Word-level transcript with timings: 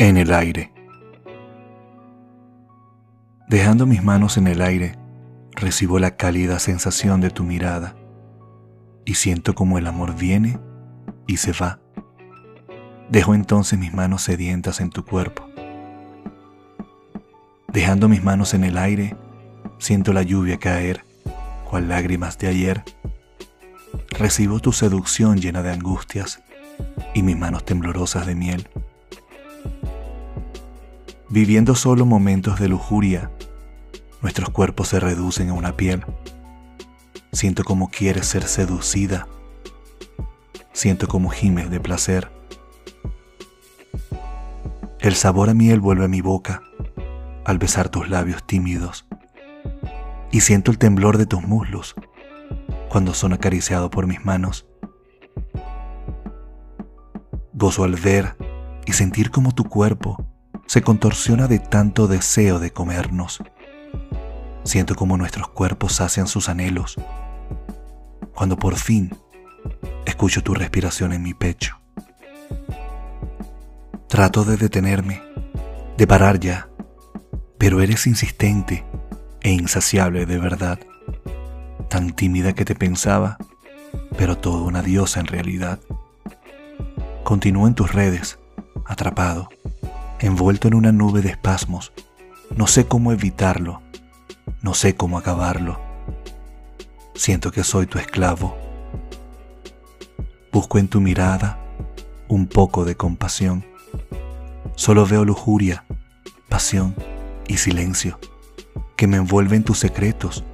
En 0.00 0.16
el 0.16 0.32
aire. 0.32 0.72
Dejando 3.50 3.84
mis 3.84 4.02
manos 4.02 4.38
en 4.38 4.46
el 4.46 4.62
aire, 4.62 4.96
recibo 5.52 5.98
la 5.98 6.16
cálida 6.16 6.58
sensación 6.58 7.20
de 7.20 7.28
tu 7.28 7.44
mirada 7.44 7.96
y 9.04 9.16
siento 9.16 9.54
como 9.54 9.76
el 9.76 9.86
amor 9.86 10.16
viene 10.16 10.58
y 11.26 11.36
se 11.36 11.52
va. 11.52 11.80
Dejo 13.10 13.34
entonces 13.34 13.78
mis 13.78 13.92
manos 13.92 14.22
sedientas 14.22 14.80
en 14.80 14.88
tu 14.88 15.04
cuerpo. 15.04 15.46
Dejando 17.68 18.08
mis 18.08 18.24
manos 18.24 18.54
en 18.54 18.64
el 18.64 18.78
aire, 18.78 19.18
siento 19.76 20.14
la 20.14 20.22
lluvia 20.22 20.56
caer, 20.56 21.04
cual 21.68 21.90
lágrimas 21.90 22.38
de 22.38 22.48
ayer. 22.48 22.84
Recibo 24.08 24.60
tu 24.60 24.72
seducción 24.72 25.42
llena 25.42 25.62
de 25.62 25.72
angustias 25.72 26.42
y 27.12 27.22
mis 27.22 27.36
manos 27.36 27.66
temblorosas 27.66 28.24
de 28.24 28.34
miel. 28.34 28.66
Viviendo 31.32 31.76
solo 31.76 32.06
momentos 32.06 32.58
de 32.58 32.66
lujuria, 32.66 33.30
nuestros 34.20 34.50
cuerpos 34.50 34.88
se 34.88 34.98
reducen 34.98 35.50
a 35.50 35.52
una 35.52 35.76
piel. 35.76 36.04
Siento 37.30 37.62
como 37.62 37.88
quieres 37.88 38.26
ser 38.26 38.42
seducida. 38.42 39.28
Siento 40.72 41.06
como 41.06 41.28
gimes 41.30 41.70
de 41.70 41.78
placer. 41.78 42.32
El 44.98 45.14
sabor 45.14 45.50
a 45.50 45.54
miel 45.54 45.78
vuelve 45.78 46.06
a 46.06 46.08
mi 46.08 46.20
boca 46.20 46.64
al 47.44 47.58
besar 47.58 47.90
tus 47.90 48.08
labios 48.08 48.44
tímidos. 48.44 49.06
Y 50.32 50.40
siento 50.40 50.72
el 50.72 50.78
temblor 50.78 51.16
de 51.16 51.26
tus 51.26 51.42
muslos 51.42 51.94
cuando 52.88 53.14
son 53.14 53.34
acariciados 53.34 53.88
por 53.90 54.08
mis 54.08 54.24
manos. 54.24 54.66
Gozo 57.52 57.84
al 57.84 57.94
ver 57.94 58.36
y 58.84 58.94
sentir 58.94 59.30
como 59.30 59.54
tu 59.54 59.62
cuerpo 59.62 60.29
se 60.70 60.82
contorsiona 60.82 61.48
de 61.48 61.58
tanto 61.58 62.06
deseo 62.06 62.60
de 62.60 62.70
comernos. 62.70 63.42
Siento 64.62 64.94
como 64.94 65.16
nuestros 65.16 65.48
cuerpos 65.48 65.94
sacian 65.94 66.28
sus 66.28 66.48
anhelos. 66.48 66.94
Cuando 68.36 68.56
por 68.56 68.76
fin 68.76 69.10
escucho 70.06 70.44
tu 70.44 70.54
respiración 70.54 71.12
en 71.12 71.24
mi 71.24 71.34
pecho. 71.34 71.80
Trato 74.06 74.44
de 74.44 74.56
detenerme, 74.56 75.20
de 75.96 76.06
parar 76.06 76.38
ya, 76.38 76.68
pero 77.58 77.82
eres 77.82 78.06
insistente 78.06 78.84
e 79.40 79.50
insaciable 79.50 80.24
de 80.24 80.38
verdad. 80.38 80.78
Tan 81.88 82.12
tímida 82.12 82.52
que 82.52 82.64
te 82.64 82.76
pensaba, 82.76 83.38
pero 84.16 84.38
toda 84.38 84.62
una 84.62 84.82
diosa 84.82 85.18
en 85.18 85.26
realidad. 85.26 85.80
Continúo 87.24 87.66
en 87.66 87.74
tus 87.74 87.92
redes, 87.92 88.38
atrapado 88.86 89.48
envuelto 90.20 90.68
en 90.68 90.74
una 90.74 90.92
nube 90.92 91.22
de 91.22 91.30
espasmos. 91.30 91.92
No 92.54 92.66
sé 92.66 92.86
cómo 92.86 93.12
evitarlo, 93.12 93.82
no 94.62 94.74
sé 94.74 94.94
cómo 94.94 95.18
acabarlo. 95.18 95.80
Siento 97.14 97.50
que 97.50 97.64
soy 97.64 97.86
tu 97.86 97.98
esclavo. 97.98 98.56
Busco 100.52 100.78
en 100.78 100.88
tu 100.88 101.00
mirada 101.00 101.58
un 102.28 102.46
poco 102.46 102.84
de 102.84 102.96
compasión. 102.96 103.64
Solo 104.76 105.04
veo 105.06 105.24
lujuria, 105.24 105.84
pasión 106.48 106.94
y 107.48 107.56
silencio 107.58 108.18
que 109.00 109.06
me 109.06 109.16
envuelven 109.16 109.64
tus 109.64 109.78
secretos, 109.78 110.44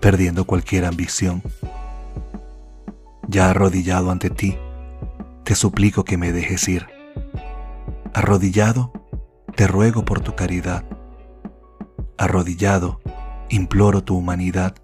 perdiendo 0.00 0.46
cualquier 0.46 0.84
ambición. 0.84 1.44
Ya 3.28 3.50
arrodillado 3.50 4.10
ante 4.10 4.30
ti, 4.30 4.56
te 5.44 5.54
suplico 5.54 6.04
que 6.04 6.16
me 6.16 6.32
dejes 6.32 6.68
ir. 6.68 6.88
Arrodillado, 8.12 8.92
te 9.54 9.66
ruego 9.66 10.04
por 10.04 10.20
tu 10.20 10.34
caridad. 10.34 10.84
Arrodillado, 12.18 13.00
imploro 13.48 14.02
tu 14.02 14.16
humanidad. 14.16 14.74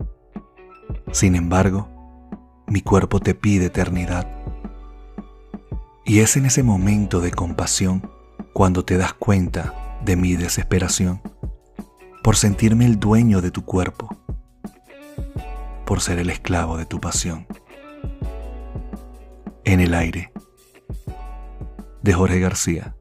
Sin 1.13 1.35
embargo, 1.35 1.89
mi 2.67 2.81
cuerpo 2.81 3.21
te 3.21 3.35
pide 3.35 3.67
eternidad. 3.67 4.29
Y 6.05 6.21
es 6.21 6.37
en 6.37 6.47
ese 6.47 6.63
momento 6.63 7.21
de 7.21 7.33
compasión 7.33 8.11
cuando 8.53 8.85
te 8.85 8.97
das 8.97 9.13
cuenta 9.13 9.99
de 10.05 10.17
mi 10.17 10.37
desesperación, 10.37 11.21
por 12.23 12.37
sentirme 12.37 12.87
el 12.87 12.99
dueño 12.99 13.41
de 13.41 13.51
tu 13.51 13.65
cuerpo, 13.65 14.17
por 15.85 16.01
ser 16.01 16.19
el 16.19 16.31
esclavo 16.31 16.77
de 16.77 16.87
tu 16.87 17.01
pasión. 17.01 17.47
En 19.65 19.81
el 19.81 19.95
aire, 19.95 20.33
de 22.03 22.13
Jorge 22.13 22.41
García. 22.41 22.95